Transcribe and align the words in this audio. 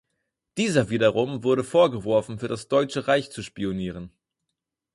Dieser 0.57 0.89
wiederum 0.89 1.43
wurde 1.43 1.63
vorgeworfen 1.63 2.39
für 2.39 2.47
das 2.47 2.67
Deutsche 2.67 3.07
Reich 3.07 3.29
zu 3.31 3.43
spionieren. 3.43 4.09